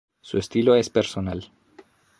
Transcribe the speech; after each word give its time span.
Su 0.21 0.39
estilo 0.39 0.73
es 0.73 0.89
personal. 0.89 1.51